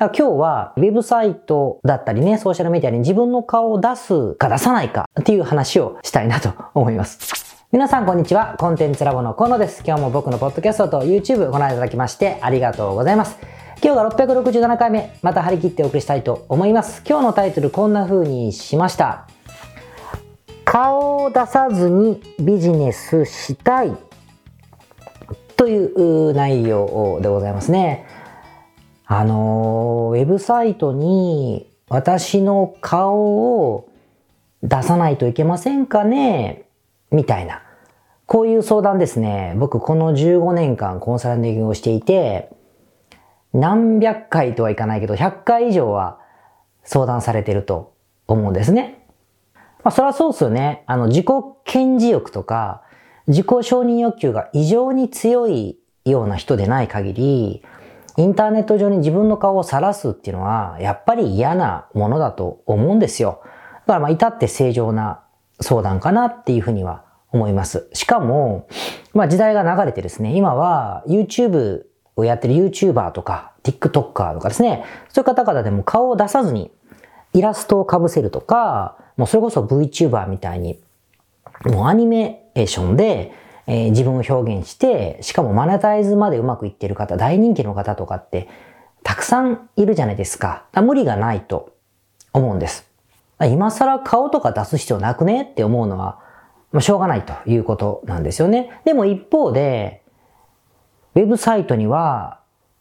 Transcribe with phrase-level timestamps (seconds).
[0.00, 7.66] 今日はウェブサイトだったりね、ソーシャルメディアに自分の顔を出すか出さないかっていう話をしたいなと思います。
[7.70, 8.56] 皆さんこんにちは。
[8.58, 9.82] コンテンツラボの河野です。
[9.86, 13.36] 今日も僕のポッドキャストと YouTube ご覧いただきましてありがとうございます。
[13.82, 17.02] 今日が667回目、また張り切ってお送りしたいと思います。
[17.06, 19.28] 今日のタイトルこんな風にしました。
[20.64, 23.94] 顔を出さずにビジネスしたい
[25.58, 28.06] という内容でございますね。
[29.12, 33.90] あの、ウェブサイトに私の顔を
[34.62, 36.66] 出さないといけませんかね？
[37.10, 37.60] みたいな。
[38.26, 39.54] こういう相談ですね。
[39.56, 42.50] 僕この15年間コンサルティングをしていて、
[43.52, 46.20] 何百回とはいかないけど、100回以上は
[46.84, 47.92] 相談されてると
[48.28, 49.08] 思うんですね。
[49.82, 50.84] まあそりゃそうですよね。
[50.86, 51.26] あの自己
[51.64, 52.82] 顕示欲とか、
[53.26, 57.64] 自己承認欲求が異常に強いような人でない限り、
[58.16, 63.40] インターネット上に自分の顔を晒すっていうのは、やっぱり嫌なものだと思うんですよ。
[63.42, 65.20] だからまあ至って正常な
[65.60, 67.88] 相談かなっていうふうには思います。
[67.92, 68.66] しかも、
[69.14, 71.84] まあ時代が流れてですね、今は YouTube
[72.16, 76.70] をやってる YouTuber とか TikToker とかですね、そういう方々でも顔を出さずに
[77.32, 80.80] イラストを被せるとか、もうそれこそ VTuber みたいに、
[81.64, 83.32] もうアニメーションで、
[83.66, 88.48] えー、自分を表現して、しかもマネタイズまでうまくいってる方、大人気の方とかって
[89.02, 90.64] たくさんいるじゃないですか。
[90.74, 91.74] 無理がないと
[92.32, 92.88] 思うんです。
[93.40, 96.20] 今更顔とか出す必要なくねって思うのは、
[96.72, 98.80] まあ、しょうがないということなんですよね。
[98.84, 100.02] でも一方で、
[101.14, 102.40] ウェブサイトには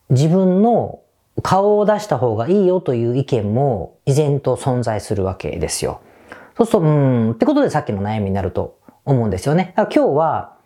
[0.10, 1.00] 自分の
[1.42, 6.02] 顔を出した方がいいよという意見も依然と存在するわけですよ。
[6.58, 9.74] そうすると、うん、ってことでさっきの悩みになると思うんですよね。
[9.78, 10.59] 今日は、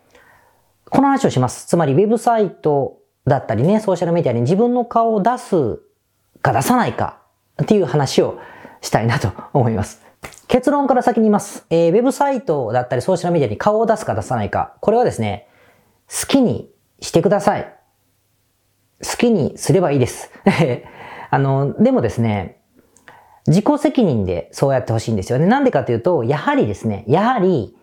[0.90, 1.66] この話をします。
[1.66, 5.80] つまり、ウェブサイトだったりね、ソーシャルメディアに自分の顔を出す
[6.42, 7.22] か出さないか
[7.62, 8.38] っていう話を
[8.80, 10.02] したいなと思います。
[10.46, 11.66] 結論から先に言います。
[11.70, 14.76] えー、ウェブサイトだったりソーシャルメディアに顔を出すか出さないか。
[14.80, 15.48] これはですね、
[16.08, 17.74] 好きにしてください。
[19.02, 20.30] 好きにすればいいです。
[21.30, 22.60] あの、でもですね、
[23.46, 25.46] 自己責任でそうやってほしいんですよね。
[25.46, 27.76] なんでかというと、やはりですね、やはり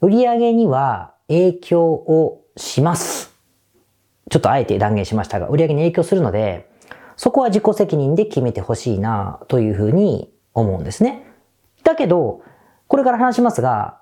[0.00, 3.34] 売り上げには影響をします。
[4.30, 6.68] ちょっとあえて断言しましたが、売上に影響するので、
[7.16, 11.26] そこは自己責任で決めてほしいなというふうに思うんですね。
[11.84, 12.42] だけど、
[12.88, 14.00] これから話しますが、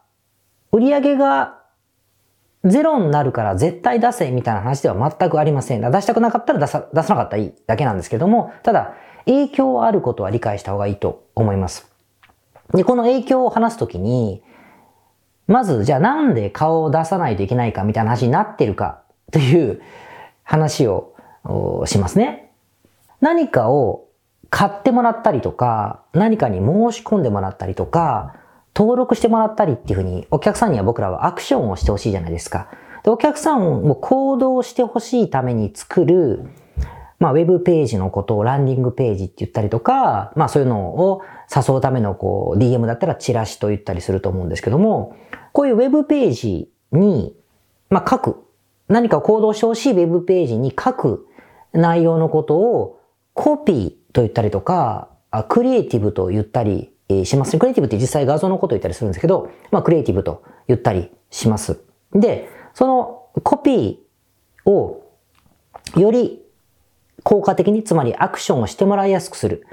[0.73, 1.61] 売上が
[2.65, 5.81] ゼロになるから絶対出せみたいな話では全くありません。
[5.81, 8.95] 出したくなかったら出さ出さなかったらいいだけなんですけども、ただ、
[9.27, 11.91] 影響あることは理解した方がいいと思います。
[12.73, 14.43] で、この影響を話すときに、
[15.47, 19.83] まず、じゃあなんで顔を出さないといけないかみたいな話になってるかという
[20.43, 21.15] 話を
[21.87, 22.53] しますね。
[23.21, 24.09] 何かを
[24.51, 28.35] 買ってもらったりとか、何かに申し込んでもらったりとか、
[28.77, 32.69] 登録してもらったりっていうふうに、お客さんには僕らはアクションをしてほしいじゃないですか。
[33.03, 36.49] で、お客さんを行動してほしいために作る、
[37.19, 41.23] まあ、ウェブページのことをランディングページって言ったりとか、まあ、そういうのを
[41.55, 45.17] 誘うための、こう、DM だったらチラシと言ったりすると思うんですけども、
[45.53, 47.37] こういうウェブページに、
[47.91, 48.45] まあ、書く、
[48.89, 51.27] 何か行動してほしいウェブページに書く
[51.73, 53.01] 内容のことを
[53.33, 55.09] コピーと言ったりとか、
[55.49, 56.93] クリエイティブと言ったり
[57.25, 57.59] します。
[57.59, 61.81] クリエイティブって実際画像のことを言ったりするんですけど、まあクリエイティブと言ったりします。
[62.13, 65.05] で、そのコピーを
[65.97, 66.43] より
[67.23, 69.67] 効果的に、つまりアクションをしてもらいやすくする。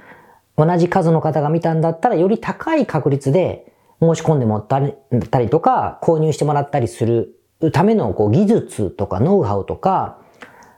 [0.57, 7.39] 同じ数の方が見たんだったらより高い確率で申し込んでもったりとか、購入してもらったりする
[7.71, 10.17] ためのこう技術とかノウハウとか、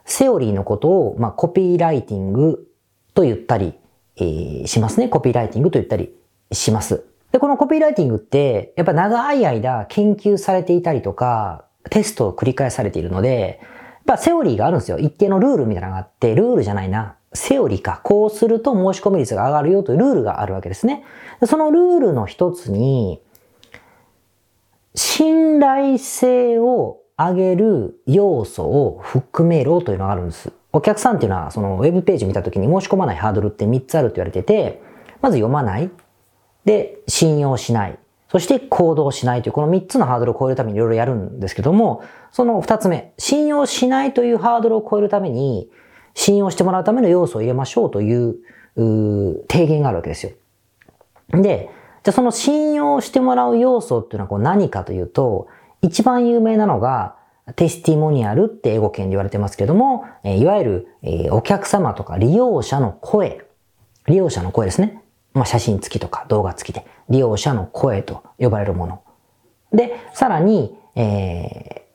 [0.04, 2.68] セオリーのことを、まあ、コピーライティング
[3.14, 3.74] と言ったり、
[4.16, 5.08] えー、しますね。
[5.08, 6.14] コピーライティングと言ったり
[6.52, 7.04] します。
[7.32, 14.98] で、このコピーライティングって、やっぱ長い間研究されていたりとか、テストを繰り返されているので、やっぱセオリーがあるんですよ。
[14.98, 17.16] 一定のルールみたいなのがあって、ルールじゃないな。
[17.34, 18.00] セオリーか。
[18.02, 21.04] こうすると申し込み率が上がるよというルールがあるわけですね。
[21.46, 23.20] そのルールの一つに、
[24.94, 30.52] 信頼性を上げる要素を含めろというのがあるんです。
[30.72, 34.82] お客さんっていうのは、そのウェブページ見たときに申し込まないハードルって3つあると言われてて、
[35.20, 35.90] まず読まない。
[36.64, 37.98] で、信用しない。
[38.28, 42.02] そして行動しないという、この3つのハードルを超えるためにいろいろやるんですけども、
[42.32, 45.70] その2つ目、信用しないというハードルを超えるために、
[46.14, 48.36] 信用してもらうための要素を入れましょうという、
[48.76, 50.32] う提言があるわけですよ。
[51.30, 51.70] で、
[52.02, 55.48] じゃあその信用してもらう要素っていうのはこう何かというと、
[55.82, 57.16] 一番有名なのが、
[57.56, 63.44] テスティモニアルって英語圏で言われてますけども、えいわゆるえお客様とか利用者の声
[64.06, 65.02] 利用者の声ですね。
[65.32, 69.02] まあ、写真付きとか動画付きで、利用者の声と呼ばれるもの。
[69.72, 71.86] で、さらに、え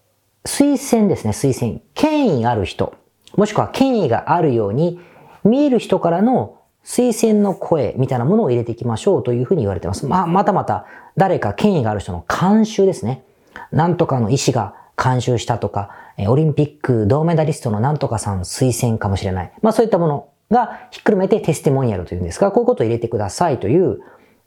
[0.43, 1.81] ー、推薦ですね、推薦。
[1.93, 2.93] 権威ある人、
[3.35, 4.99] もしくは権威があるように
[5.43, 10.05] 見える人からの推薦の声みたいなものを入れていきましょうというふうに言われています。
[10.05, 10.85] まあ、またまた
[11.17, 13.23] 誰か権威がある人の監修ですね。
[13.71, 15.91] なんとかの医師が監修したとか、
[16.27, 19.51] オリンピック銅メダリストのなんとかさん推薦かもしれない。
[19.61, 23.99] まあそういったものがひっくるめてテステモニアルというんですが、こういうことを入れてくださいという、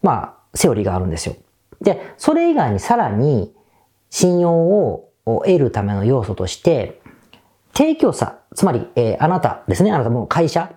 [0.03, 1.37] まあ、セオリーがあるんですよ。
[1.81, 3.55] で、それ以外にさらに
[4.11, 7.01] 信用を得るための要素として、
[7.75, 10.73] 提供者、つまり、えー、あなたですね、あなたも会社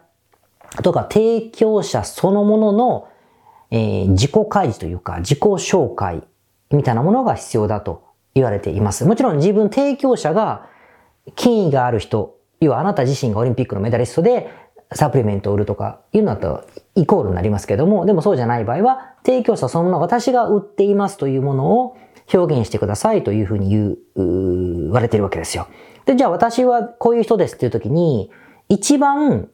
[0.84, 3.08] とか提供者そのものの、
[3.72, 6.24] えー、自己開示というか、自己紹介
[6.72, 8.04] みたいなものが必要だと
[8.34, 9.06] 言われています。
[9.06, 10.68] もちろん自分提供者が
[11.36, 14.50] 権威がある人、要はあなた自身がオリンピックのメダリストで
[14.94, 16.66] サプリメントを売るとかいうのだと
[16.96, 21.98] イコールになりますけども、でもそうじゃない場合は、提供者そのもの私が売っていますというものを
[22.34, 25.68] 表現してくださいというふうに言う、言われているわけですよ。
[26.06, 28.32] で、じゃあ私はこういう人ですっていう時に、
[28.70, 29.50] 一番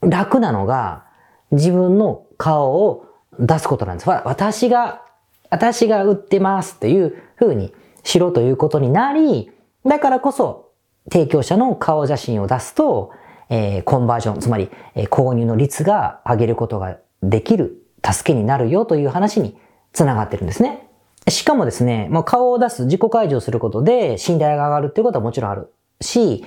[0.00, 1.04] 楽なのが
[1.50, 3.06] 自分の顔を
[3.38, 4.08] 出すことなんです。
[4.08, 5.02] 私が、
[5.50, 7.72] 私が売ってますっていうふうに
[8.02, 9.50] しろということになり、
[9.84, 10.70] だからこそ
[11.10, 13.12] 提供者の顔写真を出すと、
[13.48, 19.56] えー、コンバージョン、つまり、えー、購入の率が上げることができる助けになるよという話に
[19.92, 20.88] つながってるんですね。
[21.28, 26.44] しかもですね、まあ、顔を出す、自己開示をすることで信頼が上がるっていうことはもちろんあるし、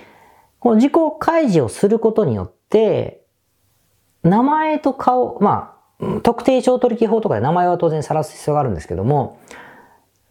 [0.59, 3.23] この自己開示をすることによって、
[4.23, 9.39] 名前と顔、まあ、特定商取引法とかで名前は当然晒す必要があるんですけども、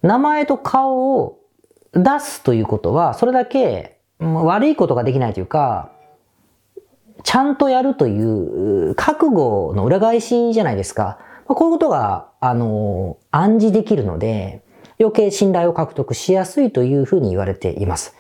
[0.03, 1.39] 名前と顔を
[1.93, 5.93] 出すということは、それだけ悪いことができないというか、
[7.25, 11.19] ちゃんとやるという覚悟の裏返しじゃないですか。
[11.47, 14.63] こういうことが、あの、暗示できるので、
[15.01, 18.15] 余計信頼を獲得しやすいというふうに言われています。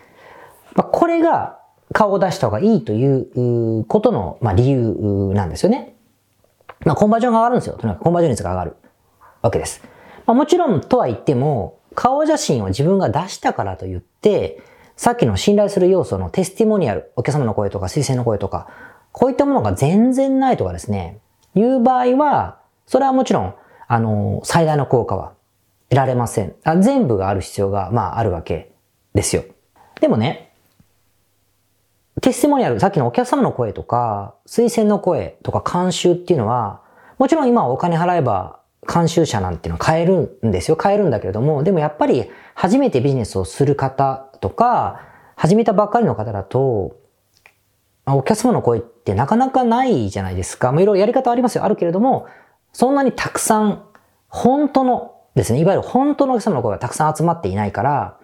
[0.78, 1.58] まこれが
[1.92, 4.94] 顔を出した方がいいということの、ま理由
[5.34, 5.96] なんですよね。
[6.84, 7.76] まあ、コンバージョンが上がるんですよ。
[7.76, 8.76] とにかくコンバージョン率が上がる
[9.42, 9.82] わけです。
[10.24, 14.62] まあ、もちろんとは言っても、顔写真を自分が出したからと言って、
[14.96, 18.68] さっきの信頼する要素のテスティモニアル、お客様の声とか推薦の声とか、
[19.10, 21.18] こういったものが全然ないとかですね、
[21.56, 23.54] いう場合は、それはもちろん、
[23.88, 25.32] あの、最大の効果は
[25.88, 26.54] 得られません。
[26.62, 28.70] あ全部がある必要が、まあ、あるわけ
[29.14, 29.44] ですよ。
[30.00, 30.47] でもね、
[32.20, 36.82] テスティモニアル、さっきのお客様の声とか、推薦の声とか監修っていうのは、
[37.18, 38.60] もちろん今お金払えば
[38.92, 40.76] 監修者なんていうのは買えるんですよ。
[40.76, 45.02] 買えるんだけれども、でもやっぱり初めてビジネスをする方とか、
[45.36, 46.96] 始めたばっかりの方だと、
[48.06, 50.72] お客様の声ってなかなかないじゃないですか。
[50.72, 51.64] まあ、いろいろやり方ありますよ。
[51.64, 52.26] あるけれども、
[52.72, 53.84] そんなにたくさん、
[54.28, 58.16] 本当のですね、いわゆる本当のお客様の声がたくさん集まっていないから、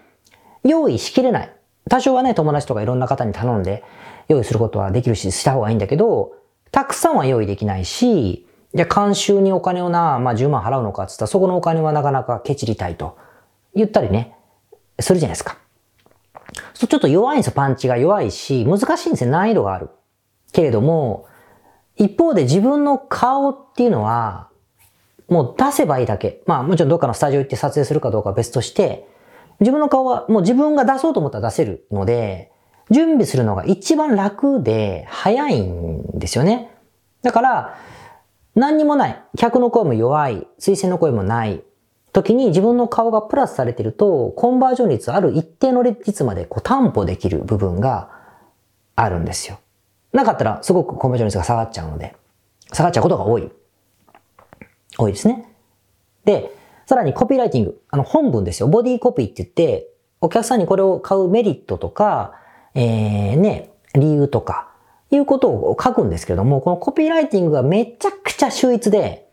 [0.64, 1.53] 用意しきれない。
[1.88, 3.84] 多少はね、友達とかいろんな方に頼んで
[4.28, 6.32] 用意することはできるし、した方がいいんだけど、
[6.70, 13.16] たくさんは用意できないし、じゃあ監修にお金をな、まあ10万払うのかって言ったら、そこのお金はなかなかケチりたいと
[13.74, 14.36] 言ったりね、
[14.98, 15.58] するじゃないですか。
[16.72, 19.90] そうちょっと弱いんですよ、パンチが弱いし、難しいんですよ、難易度がある。
[20.52, 21.26] けれども、
[21.96, 24.48] 一方で自分の顔っていうのは、
[25.28, 26.42] もう出せばいいだけ。
[26.46, 29.08] まあもちろんどっかのスタジオ行って撮影するかどうかは別として、
[29.60, 32.50] 自分の顔はもう自分が出そうと思ったら出せるので、
[32.90, 36.70] 準備するのが一番楽で早いんですよね。
[37.22, 37.78] だから、
[38.54, 39.22] 何にもない。
[39.36, 40.46] 客の声も弱い。
[40.58, 41.62] 推薦の声もない。
[42.12, 48.10] 時に自分の顔がプラスされてると、コンバージョン率ある一定の率までこう担保できる部分が
[48.94, 49.58] あるんですよ。
[50.12, 52.14] なかったらすごくコンバージョン率が下がっちゃうので、
[52.72, 53.50] 下がっちゃうことが多い。
[54.96, 55.52] 多いですね。
[56.24, 56.54] で、
[56.86, 57.80] さらにコピーライティング。
[57.90, 58.68] あの本文ですよ。
[58.68, 59.88] ボディコピーって言って、
[60.20, 62.34] お客さんにこれを買うメリットとか、
[62.74, 64.68] えー、ね、理由とか、
[65.10, 69.28] いうことを書くんですけども、このコピーライティングがめちゃくちゃ秀逸で、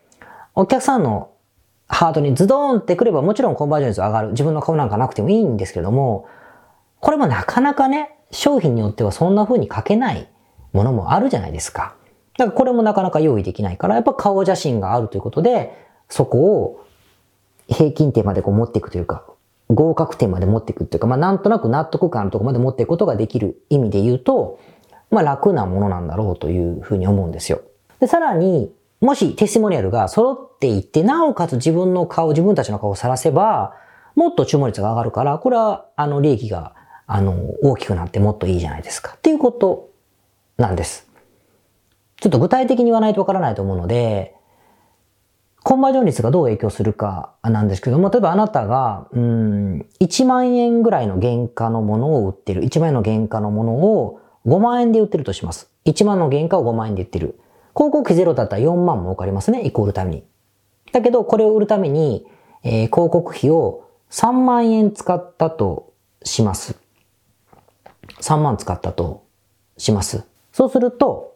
[0.53, 1.31] お客さんの
[1.87, 4.29] ハードにズドーンってくればもちろんコンバージョン率上がる。
[4.29, 6.27] 自分の顔なんかなくてもいいんですけども、
[6.99, 10.29] これもなかなかね、商品によってはそんな風に書けない
[10.71, 11.95] ものもあるじゃないですか。
[12.37, 15.73] だからこれもなかなか用意できないから、やっぱ顔写真があるということで、
[16.09, 16.85] そこを
[17.71, 19.25] 平均点までこう持っていくというか、
[19.69, 24.59] 合格点まで持っていくっていうか、まあなんとなく納得感あるところまで持っていくことができる意味で言うと、
[25.09, 27.61] まあ楽なものなんだろうというふうに思うんですよ。
[27.99, 33.73] で、さらに、もしテスモニアルが揃っていって、なおかつ自分の顔、自分たちの顔を晒せば、
[34.15, 36.75] もっと注文率が上がるから、これは、あの、利益が、
[37.07, 39.13] あの、大きくなってもっといいじゃないですか。
[39.15, 39.89] っていうこと
[40.57, 41.07] なんです。
[42.17, 44.35] ちょっと具体的に言わないとわからないと思うので、
[45.63, 52.63] コンバージョン率がどう影響するかなんですけども、例えばあなたが、うん、1万円ぐらいの原価のものを売ってる。
[52.63, 55.69] 1万円の原価のものを5万円で売ってるとします。
[55.85, 57.39] 1万の原価を5万円で売ってる。
[57.75, 60.23] 広告費ゼロだったら4万儲かりますね、イコールために。
[60.91, 62.25] だけど、これを売るために、
[62.63, 66.75] えー、広告費を3万円使ったとします。
[68.19, 69.25] 3万使ったと
[69.77, 70.23] します。
[70.51, 71.35] そうすると、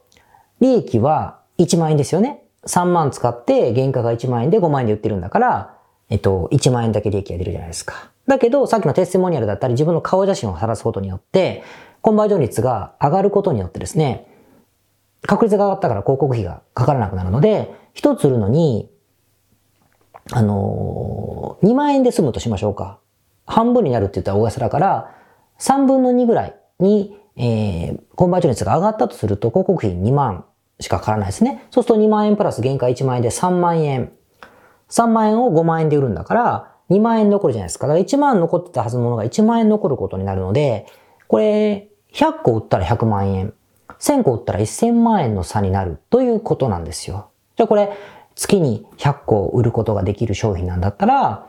[0.60, 2.45] 利益は1万円ですよね。
[2.68, 5.78] 3万使って原価が1万円で5万円で売ってるんだから、
[6.10, 8.12] えっと、1万円だけ利益が出るじゃないですか。
[8.28, 11.64] だけど、さっきのテステモニアルだったり自分の顔写真を晒すことによって、
[12.02, 14.28] コンバージョン率が上がることによってですね、
[15.22, 18.90] 確率が上がったから広告費がかからなくなるので、一つ売るのに、
[20.32, 23.00] あのー、2万円で済むとしましょうか。
[23.46, 25.16] 半分になるって言ったら大げさだから、
[25.60, 30.46] 3分の2ぐらいに、えー、コンバージョン率が上がったとすると、広告費2万
[30.80, 31.66] しかかからないですね。
[31.72, 34.12] そうすると2万円プラス原価1万円で3万円。
[34.90, 37.88] 3万円を5万円で売るんだから、2万円残るじゃないですか。
[37.88, 40.86] だから1万残ってたはずのものが1万円残ることになるので、
[41.28, 43.54] これ、100個売ったら100万円。
[44.00, 47.30] 1000個売ったら1000万円の差になるということなんですよ。
[47.56, 47.92] じゃあこれ、
[48.36, 51.48] 月に100個売ることができる商品なんだったら、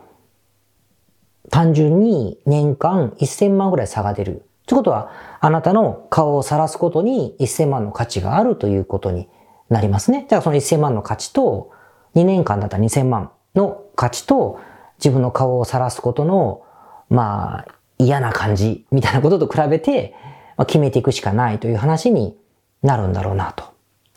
[1.50, 4.45] 単純に年間1000万ぐらい差が出る。
[4.66, 9.28] ということは、あなたの顔を晒すことに1000万の価値があるということに
[9.68, 10.26] なりますね。
[10.28, 11.70] じゃあその1000万の価値と、
[12.14, 14.58] 2年間だったら2000万の価値と、
[14.98, 16.62] 自分の顔を晒すことの、
[17.08, 17.66] まあ、
[17.98, 20.14] 嫌な感じみたいなことと比べて、
[20.56, 22.36] まあ、決めていくしかないという話に
[22.82, 23.64] なるんだろうなと。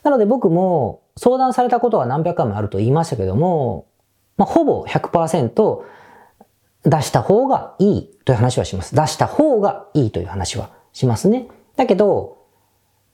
[0.03, 3.87] なので僕も相談されたことは何百回もあると言いましたけども、
[4.37, 5.83] まあ、ほぼ100%
[6.85, 8.95] 出した方がいいという話はします。
[8.95, 11.47] 出した方がいいという話はしますね。
[11.75, 12.37] だけど、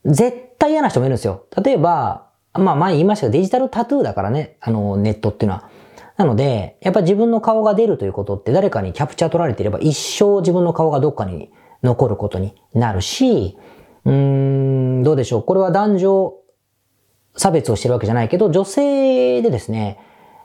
[0.05, 1.45] 絶対嫌な人もいるんですよ。
[1.63, 5.69] 例えば、まあ前言いましたけどデジタルタトゥーだからね、あのネットっていうのは。
[6.17, 11.51] なので、やっぱ自分の顔が出るということって誰かにキャプチャー取られていれば一生自分の顔がどっかに
[11.83, 13.57] 残ることになるし、
[14.05, 15.43] うーん、どうでしょう。
[15.43, 16.33] これは男女
[17.35, 19.99] 差別をしてるわけじゃないけど、女性でですね、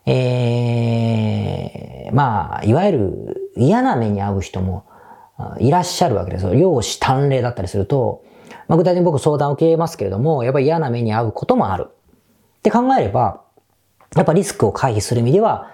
[0.06, 4.84] えー、まあ、いわゆる嫌な目に遭う人も
[5.58, 6.54] いらっしゃるわけですよ。
[6.54, 8.24] 容姿端麗だったりすると、
[8.68, 11.88] まあ、具体的に僕相談を受けますけれども、やっぱり嫌な目に遭うこともある。
[11.88, 13.42] って考えれば、
[14.14, 15.70] やっぱリスクを回避する意味では、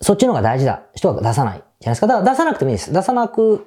[0.00, 0.82] そっちの方が大事だ。
[0.94, 1.56] 人は出さない。
[1.56, 2.06] じゃないですか。
[2.06, 2.92] だから出さなくてもいいです。
[2.92, 3.66] 出さなく、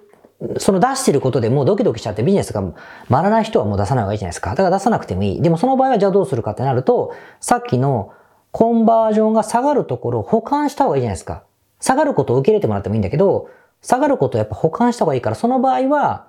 [0.57, 2.63] その出してることでもうドキドキしちゃってビジネスが
[3.09, 4.51] 回らない人はもう出さない方がいいじゃないですか。
[4.51, 5.41] だから出さなくてもいい。
[5.41, 8.13] でもその場合はじゃあどうするかってなると、さっきの
[8.51, 11.43] コンバージョンが下がるところを保管した方がいいじゃないですか。
[11.79, 13.49] 下がることを受け入れてもらってもいいんだけど、
[13.81, 16.27] 下がることをやっぱ保管した方がいいから、その場合は、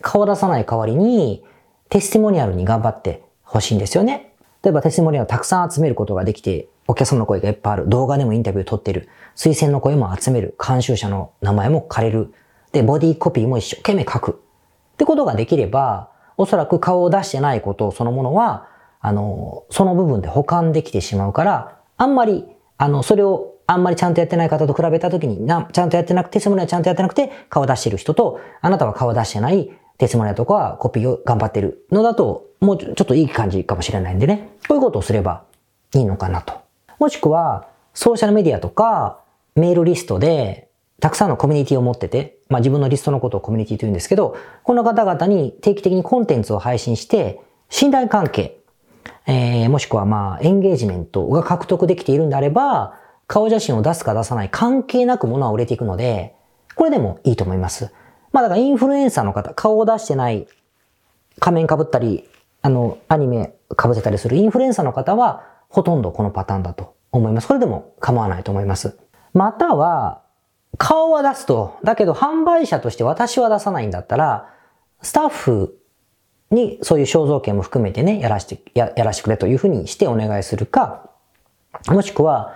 [0.00, 1.44] 顔出さない代わりに、
[1.88, 4.34] テスティモニアルに頑張ってほしいんですよね。
[4.62, 7.88] 例えばテスティモニアルをたくさん集めることができて、お客様の声がいっぱいある。
[7.88, 9.08] 動画でもインタビューを取ってる。
[9.36, 10.56] 推薦の声も集める。
[10.64, 12.34] 監修者の名前も借りる。
[12.72, 14.32] で、ボディコピーも一生懸命書く。
[14.32, 18.68] ってことができれば、おそらく顔を出してないことそのものは、
[19.06, 22.46] あの、その部分で保管できてしまうから、あんまり、
[22.78, 34.48] あの、それをあんまりちゃんとやってない方と比べたときにな、ちゃんとやってなくて、テスモニアちゃんとやってなくて、顔出してる人と、あなたは顔出してない、テスモとかはコピーを頑張ってるのだと、もうちょっといい感じかもしれないんでね。
[34.68, 35.44] こういうことをすれば
[35.94, 36.54] いいのかなと。
[36.98, 39.20] もしくは、ソーシャルメディアとか、
[39.54, 40.68] メールリストで、
[40.98, 48.63] たくさんのコミュニティを持ってて、まあ自分のリストのことをコミュニティと言うんですけど、この方々に定期的にコンテンツを配信して、信頼関係、
[49.26, 56.34] えー、もしくはまあエンゲージメントが獲得できているんであれば、顔写真を出すか出さない関係なく物は売れていくので、
[56.74, 57.90] これでもいいと思います。
[58.32, 60.46] まあだからインフルエンサーの方、顔を出してない
[61.40, 62.28] 仮面被ったり、
[62.62, 67.48] あの、アニメ被せたりするインフルエンサーの方は、ほとんどこのパターンだと思います。
[67.48, 68.98] これでも構わないと思います。
[69.32, 70.22] または、
[70.78, 74.50] 顔は出すと、だけど販売者として私は出さないんだったら、
[75.02, 75.78] スタッフ
[76.54, 81.10] にそういう肖像権も含めてね、やらして、ややらしてくれというふうにしてお願いするか、
[81.88, 82.54] もしくは、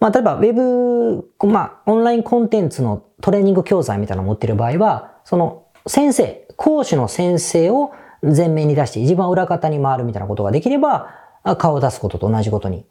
[0.00, 7.92] まあ、例えば、ウェブ、まあ、オンラインコンテンツのトレーニング教材みたいなのを持っている場合は、その先生、講師の先生を
[8.22, 11.14] 前面に出して一番裏方に回るみたいなことができれば、
[11.58, 12.86] 顔を出すことと同じことに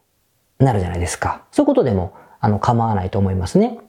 [0.60, 1.44] なるじゃないですか。
[1.52, 3.80] そういうことでも、あの、構わないと思いますね。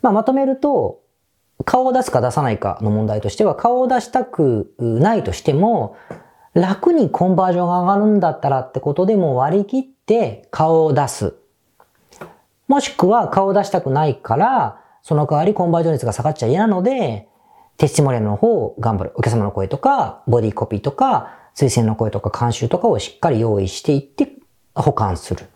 [0.00, 1.01] まあ、まとめると、
[1.64, 5.96] 顔を出すか出さないかの問題としては、顔を出したくないとしても、
[6.54, 11.34] 楽にコンバージョンが上がるんだったらってことでも割り切って顔を出す。
[12.68, 17.28] もしくは顔を出したくないから、その代わりコンバージョン率が下がっちゃ嫌なので、
[17.76, 19.12] テスティモニアルの方を頑張る。
[19.16, 24.32] お客様の声とか、ボディコピーとか、推薦の声とか監修とかをしっかり用意していって
[24.74, 25.46] 保管する。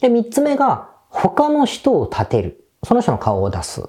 [0.00, 2.64] で、三つ目が他の人を立てる。
[2.84, 3.88] その人の顔を出す。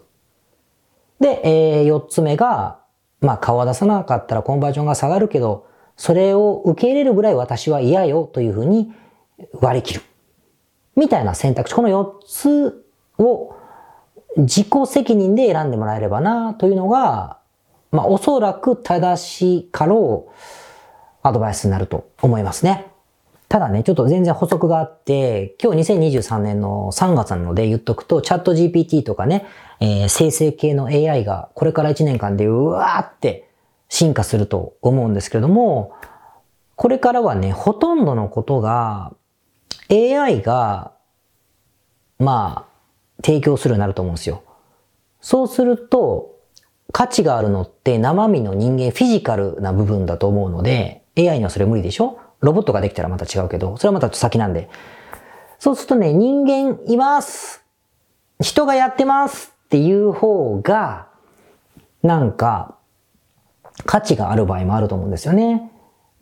[1.24, 2.82] で、えー、四つ目が、
[3.22, 5.66] まあ顔を出さなかったらコンバージョンが下がるけど、
[5.96, 8.92] それを受け入れるぐらい私は嫌よというふうに
[9.62, 10.02] 割り切る。
[10.98, 11.76] みたいな選択肢。
[11.76, 12.86] この四つ
[13.18, 13.56] を
[14.36, 17.38] 自己責任で選んでもらえればなというのが、
[17.92, 20.32] まあおそらく正しいかろう
[21.22, 22.88] アドバイスになると思いますね。
[23.48, 29.46] ただね、ちょっと全然補足があって、今日2023年の3月なので言っとくと、チャット GPT とかね、
[29.84, 33.50] えー、生成系の AI がこれから1年間でうわーって
[33.90, 35.94] 進化すると思うんですけれども、
[36.78, 39.14] これからはね、ほとんどのことが
[39.92, 40.94] AI が、
[42.18, 44.44] まあ、提供するようになると思うんですよ。
[45.20, 46.40] そうすると、
[46.94, 52.20] 価値があるのって生身の人間、フィジカルな部分だと思うので、AI にはそれ無理でしょ？
[52.40, 54.70] ロボットができたらまた違うけど、それはまたちょっと先なんで。
[55.60, 57.66] そうするとね、人間います
[58.40, 61.08] 人がやってますっていう方が、
[62.04, 62.76] なんか、
[63.88, 65.72] 価値がある場合もあると思うんですよね。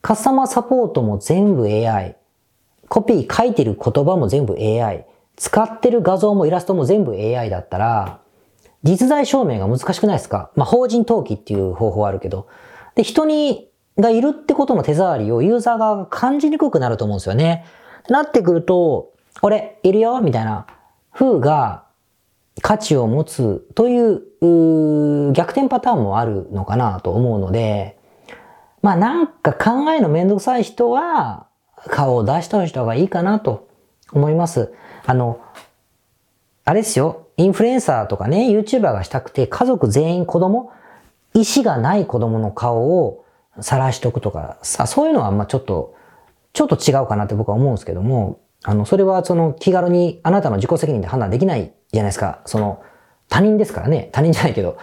[0.01, 2.15] カスタマーサポートも全部 AI。
[2.87, 5.05] コピー書いてる言葉も全部 AI。
[5.35, 8.21] 使ってる画像もイラストも全部 AI だったら、
[8.83, 10.51] 実在証明が難しくないですか？
[10.55, 12.47] まあ、法人登記っていう方法はあるけど。
[12.95, 17.65] で、人にがいるってことの手触りをユーザー側が感じにくくなると思うんですよね。
[18.07, 20.21] なってくると、俺、いるよ？
[20.21, 20.67] みたいな
[21.11, 21.90] 風が
[22.61, 27.97] 価値を持つという逆転パターンもあるのかなと思うので、
[28.81, 31.47] まあなんか考えのめんどくさい人は
[31.87, 33.69] 顔を出した方がいいかなと
[34.11, 34.73] 思います。
[35.05, 35.39] あの、
[36.65, 40.71] あれですよ、インフルエンサーとかね、YouTuber がしたくて家族全員子供、
[41.33, 43.25] 意思がない子供の顔を
[43.61, 45.95] 晒しとくとかさ、そういうのはまあちょっと、
[46.53, 52.39] ちょっと違うかなって僕は思うんですけども、あの、それはその気軽にあなたの自己責任で判断できないじゃないですか。
[52.45, 52.81] その、
[53.29, 54.09] 他人ですからね。
[54.11, 54.77] 他人じゃないけど、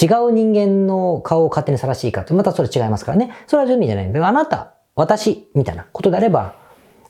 [0.00, 3.32] 違う人間の顔を勝手に晒しいかって、またそれ違いますからね。
[3.46, 6.54] それは準備じゃないんで、あなた、私、みたいなことであれば、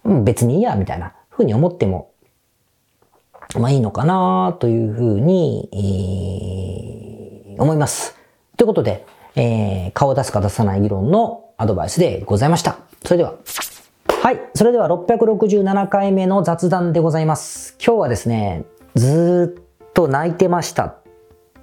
[0.05, 2.13] うん、別にいいや、みたいなふうに思っても、
[3.59, 5.69] まあいいのかなというふうに、
[7.57, 8.17] えー、思います。
[8.57, 12.79] ということで、えー、顔を出すか出さない議論のアドバイスでございました。
[13.05, 13.35] それでは。
[14.23, 14.41] はい。
[14.55, 17.77] それでは667回目の雑談でございます。
[17.85, 18.65] 今日はですね、
[18.97, 21.03] ずっと泣いてましたっ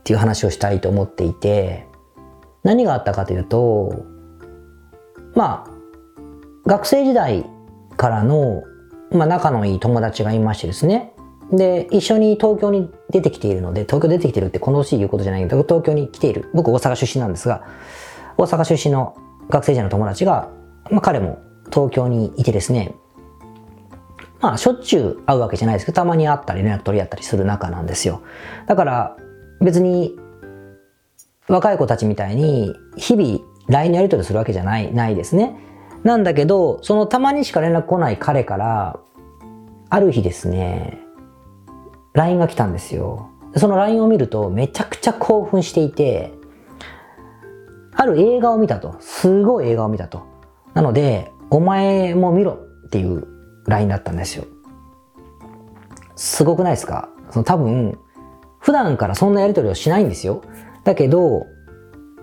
[0.03, 1.87] ていう話をしたいと思っていて、
[2.63, 4.05] 何があったかというと、
[5.35, 7.45] まあ、学生時代
[7.97, 8.63] からの、
[9.11, 11.13] まあ、仲のいい友達がいましてですね。
[11.51, 16.49] で、一緒に東京に出てきているので、東京出てきてるってこの年言うことじゃないけど、東京に来ている。
[16.53, 17.63] 僕大阪出身なんですが、
[18.37, 19.15] 大阪出身の
[19.49, 20.49] 学生時代の友達が、
[20.91, 21.39] まあ彼も
[21.71, 22.95] 東京にいてですね、
[24.43, 28.21] まあしょっちゅう会うわけじゃないですけど、たまに会ったり連絡取り合ったりする仲なんですよ。
[28.67, 29.15] だから
[29.61, 30.19] 別に
[31.47, 35.55] 若い子たちみたいに日々 LINE のやり取りするわけじゃない、ないですね。
[36.03, 38.99] なんだけど、そのたまにしか連絡来ない彼から、
[39.89, 40.99] ある日ですね、
[42.13, 43.29] LINE が来たんですよ。
[43.55, 46.33] その LINE を見るとめちゃくちゃ興奮していて、
[47.95, 48.97] ある映画を見たと。
[48.99, 50.23] すごい映画を見たと。
[50.73, 53.32] なので、お前も見ろっていう
[53.67, 54.45] LINE だったんですよ。
[56.15, 57.09] すごくないですか？
[57.31, 57.97] その多分、
[58.59, 60.41] 普段からそんなやりとりをしないんですよ。
[60.83, 61.47] だけど、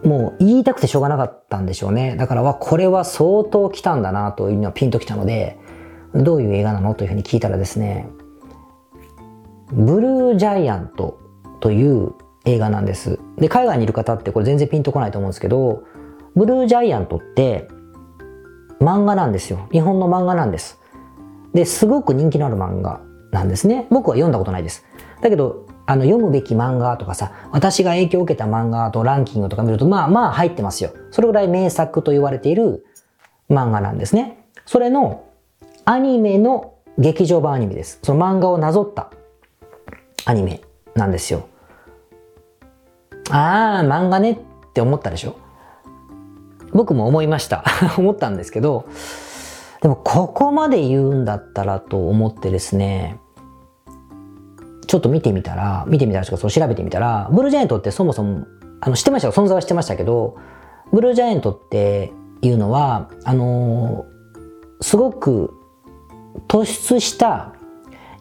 [0.04, 2.16] もう言いたくてしょうがなかったんでしょうね。
[2.16, 5.58] だからは、これは相当来たんだなというのはピンときたので、
[6.14, 8.08] どういう映画なのというふうに聞いたらですね、
[9.72, 11.18] ブルージャイアント
[11.60, 12.14] という
[12.46, 13.18] 映画なんです。
[13.36, 15.84] で、海外にいる方ってこれ全然ピンとこないと思うんですけど、
[16.34, 17.68] ブルージャイアントって
[18.80, 19.68] 漫画なんですよ。
[19.70, 20.79] 日本の漫画なんです。
[21.54, 23.00] で、すごく人気のある漫画
[23.32, 23.86] なんですね。
[23.90, 24.84] 僕は読んだことないです。
[25.20, 30.90] だけど、あの、読むべき漫画とかさ、私が影響を受けた漫画とランキングとか見ると、まあまあ入ってますよ。
[31.10, 32.86] それぐらい名作と言われている
[33.50, 34.44] 漫画なんですね。
[34.66, 35.24] それの
[35.84, 37.98] アニメの劇場版アニメです。
[38.02, 39.10] その漫画をなぞった
[40.26, 40.60] アニメ
[40.94, 41.48] なんですよ。
[43.30, 44.38] ああ、漫画ねっ
[44.72, 45.36] て思ったでしょ？
[46.72, 47.64] 僕も思いました。
[47.98, 48.84] 思ったんですけど、
[49.80, 53.18] でもここまで言うんだったらと思ってですね、
[54.86, 58.46] ちょっと見てみたら、見てみたらとそう調べてみたら、ブルージャイアントってそもそも、
[58.80, 60.36] あの、知ってましたよ存在は知ってましたけど、
[60.92, 62.12] ブルージャイアントって
[62.42, 65.54] いうのは、あのー、すごく
[66.48, 67.54] 突出した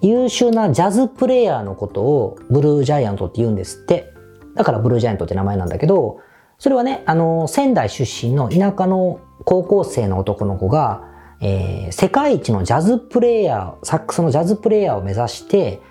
[0.01, 4.13] 優秀なジャズプレイヤーのことをブルージャイアントって言うんですって。
[4.55, 6.19] だからブルージャイアントって名前なんだけど、
[6.57, 11.08] それはね、あの、仙台出身の田舎の高校生の男の子が、
[11.41, 15.81] えー、世界一のジャズプレイヤー、サックスのジャズプレイヤーを目指して、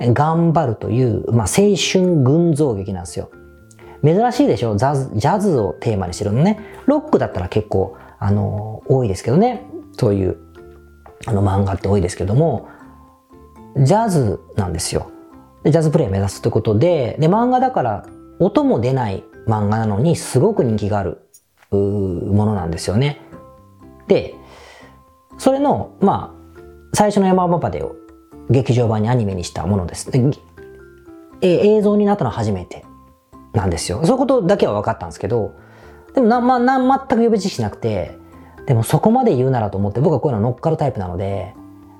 [0.00, 3.30] 頑張るという、まあ、青春群像劇なんですよ。
[4.04, 4.76] 珍しいでしょ？
[4.76, 6.60] ジャズジャズをテーマにしてるのね。
[6.84, 9.64] ロックだったら結構、あの、多いですけどね。
[9.92, 10.36] そういう、
[11.26, 12.68] あの、漫画って多いですけども、
[13.78, 15.10] ジャズなんですよ。
[15.64, 18.06] ジャズプレイを目指すということで、で、漫画だから
[18.38, 21.22] 音も出ない漫画なのにすごく人気がある
[21.70, 23.20] ものなんですよね。
[24.08, 24.34] で、
[25.38, 26.60] それの、まあ、
[26.94, 27.96] 最初の山パパでを
[28.50, 30.10] 劇場版にアニメにしたものです。
[30.10, 30.22] で
[31.42, 32.84] え映像になったのは初めて
[33.52, 34.00] なんですよ。
[34.04, 35.54] そういうことだけは分かったんですけど、
[36.14, 38.18] でもな、まあ、な全く予備知識なくて、
[38.66, 41.54] でもそこまで言うならと思って僕はこういうの乗っかるタイプなので、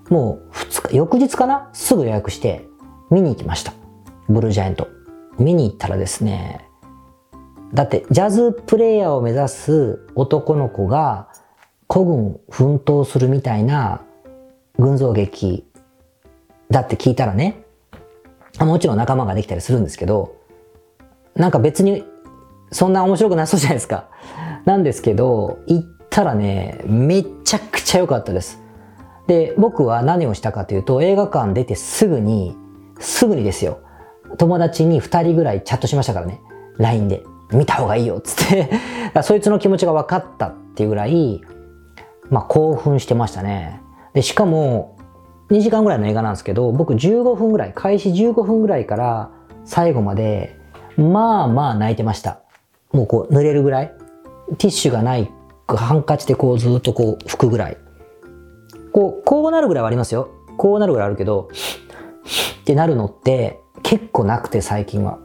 [0.08, 1.68] もう2日、翌日かな？
[1.72, 2.68] すぐ予約して
[3.10, 3.72] 見に行きました。
[4.28, 4.88] ブルージャイアント。
[5.38, 6.70] 見に行ったらですね、
[7.74, 11.28] だってジャズプレイヤーを目指す男の子が
[11.86, 14.02] 孤軍奮闘するみたいな
[14.78, 15.64] 群像劇
[16.70, 17.62] だって聞いたらね、
[18.58, 20.36] もちろん仲間ができたりするんですけど、
[21.34, 22.04] なんか別に
[22.72, 24.08] そんな面白くなそうじゃないですか。
[24.64, 28.60] なんですけど、行ったらね、めちゃくちゃ良かったです。
[29.28, 32.56] で、僕は何をしたかというと、映画館出てすぐに、
[32.98, 33.80] すぐにですよ、
[34.38, 36.40] 友達に2人ぐらいチャットしましたからね。
[36.78, 37.22] LINE で。
[37.52, 38.70] 見た方がいいよ、つって
[39.22, 41.42] そいつの気持ちが分かったっていうぐらい、
[42.30, 43.80] まあ興奮してましたね。
[44.14, 44.96] で、しかも、
[45.50, 49.30] 2時間ぐらいの映画なんですけど、僕15分ぐらい、開始15分ぐらいから
[49.64, 50.58] 最後まで、
[50.96, 52.40] まあまあ泣いてました。
[52.92, 53.92] もうこう濡れるぐらい。
[54.58, 55.30] ティッシュがない、
[55.68, 57.76] ハンカチでこうずっとこう拭くぐらい。
[58.92, 60.30] こう、こうなるぐらいはありますよ。
[60.56, 61.50] こうなるぐらいあるけど、
[62.60, 65.18] ってなるのって結構なくて最近は。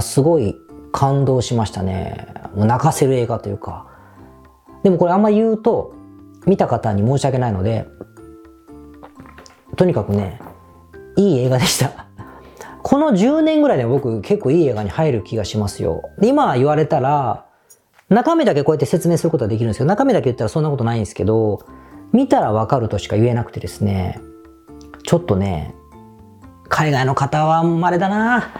[0.00, 0.56] すごい
[0.92, 2.32] 感動しましたね。
[2.54, 3.89] 泣かせる映画というか。
[4.82, 5.94] でもこれあんま言うと、
[6.46, 7.86] 見た方に申し訳ないので、
[9.76, 10.40] とにかくね、
[11.16, 12.06] いい映画でした。
[12.82, 16.02] この10年ぐらいで僕結構いい映画に入る気がしますよ。
[16.18, 17.46] で、今言われたら、
[18.08, 21.60] 中身だけこうやって説明することはできるんですけど、中身だけ言ったらそんなことないんですけど、
[22.12, 24.20] 見たらわかるとしか言えなくてですね、
[25.04, 25.74] ちょっとね、
[26.68, 28.50] 海外の方はあれだな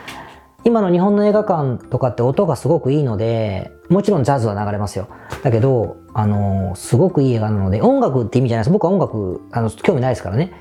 [0.64, 5.09] 今の日本の映画館とかって音がすごくいいので、もちろんジャズは流れますよ。
[5.42, 8.73] だけど、あのー、すごくいい映画なので、音楽って意味じゃないです。
[8.73, 10.53] 僕は音楽、あの、興味ないですからね。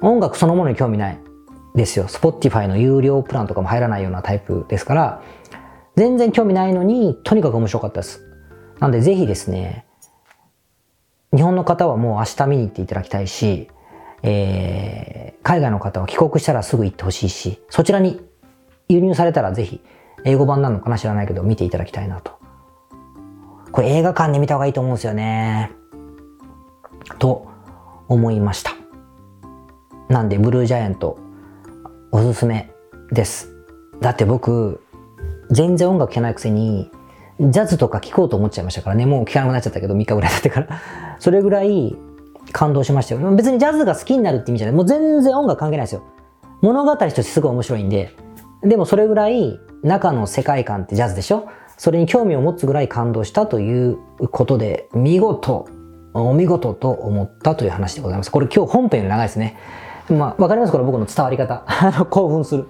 [0.00, 1.18] 音楽そのものに興味ない
[1.74, 2.06] ですよ。
[2.06, 5.22] Spotify の有料プランとかも入らないようなタイプですから、
[5.96, 8.22] 全然興味ないのに、とにかく面白かったです。
[8.80, 9.84] なんでぜひですね、
[11.34, 13.68] 日本の方はもう明日見に行っていただきたいし、
[14.22, 18.20] えー、海外の方は帰国したらすぐ行ってほしいし、そちらに
[18.94, 19.80] 輸入されたらぜひ、
[20.24, 22.32] 英語版なのかな知らないけど見ていただきたいなと。
[23.72, 25.72] これ映画館で見た方がいいと思うんですよね。
[27.18, 27.48] と
[28.08, 28.72] 思いました。
[30.08, 31.18] なんで、ブルージャイアント、
[32.10, 32.70] おすすめ
[33.10, 33.50] です。
[34.00, 34.82] だって僕、
[35.50, 36.90] 全然音楽聴けないくせに、
[37.40, 39.06] ジャズとか聴こうと思っちゃいましたからね。
[39.06, 40.80] もう聴かなくなっちゃったけど、3日ぐらい経ってから。
[41.18, 41.96] それぐらい
[42.52, 43.30] 感動しましたよ。
[43.32, 44.76] 別にジャズが好きになるって意味じゃない。
[44.76, 46.02] もう全然音楽関係ないですよ。
[46.60, 48.14] 物語としてすごい面白いんで。
[48.62, 51.48] でもそれぐらい中の世界観ってジャズでしょ？
[51.76, 53.98] それに興味を持つぐらい感動したという
[54.30, 55.66] ことで、見事、
[56.14, 58.30] お見事と思ったという話でございます。
[58.30, 59.56] これ今日本編より長いですね。
[60.08, 60.72] まあ、わかります？
[60.72, 61.64] これ僕の伝わり方。
[62.10, 62.68] 興奮する。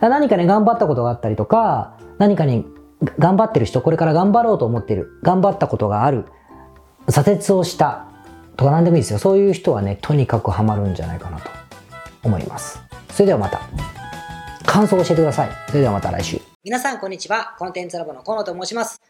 [0.00, 2.64] 何かね、頑張ったことがあったりとか、何かに
[3.18, 6.24] 頑張ってる人、これから頑張ろうと思ってる、頑張ったことがある、
[7.08, 8.06] 挫折をした
[8.56, 9.18] とか何でもいいですよ。
[9.18, 11.50] そういう人はね、とにかくハマるんじゃないかなと
[12.22, 12.80] 思います。
[13.10, 13.60] それではまた、
[14.70, 15.50] 感想を教えてください。
[15.66, 16.40] それではまた来週。
[16.62, 17.56] 皆さんこんにちは。
[17.58, 19.00] コンテンツラボの河野と申します。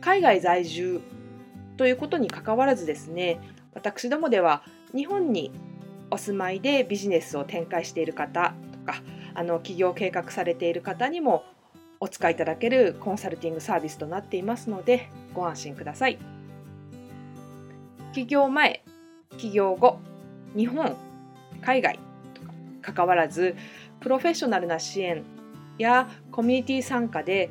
[0.00, 1.00] 海外在住
[1.76, 3.40] ということにかかわらずですね
[3.74, 4.62] 私どもでは
[4.94, 5.52] 日本に
[6.10, 9.02] お住まいでビジネスを展開している方とか
[9.34, 11.44] あの起業計画されている方にも
[12.00, 16.18] お使いいただけるコンサルティングサービスとなっていますのでご安心ください。
[18.12, 18.82] 起業前、
[19.36, 19.98] 起業後、
[20.56, 20.96] 日本、
[21.62, 21.98] 海外
[22.34, 23.54] とか関わらず
[24.00, 25.22] プロフェッショナルな支援
[25.76, 27.50] やコミュニティ参加で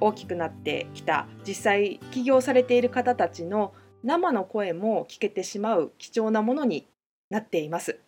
[0.00, 6.86] 大きくなってきた実際起業されている方たちの生の声も聞けてしまう貴重なものに
[7.30, 7.98] なっています。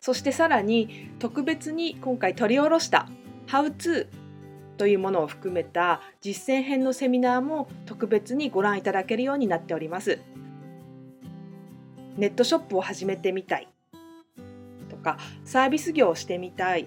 [0.00, 3.08] そしてさらに特別に今回取り下ろした
[3.46, 4.08] 「How to」
[4.76, 10.18] というものを含めた実践編のセミナーも特別にご覧いただけるようになっております。
[12.16, 13.68] ネットショップを始めてみたい
[14.90, 16.86] とかサービス業をしてみたい